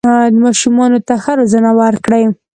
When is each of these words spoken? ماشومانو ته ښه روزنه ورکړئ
ماشومانو 0.43 0.99
ته 1.07 1.13
ښه 1.23 1.33
روزنه 1.39 1.71
ورکړئ 1.81 2.23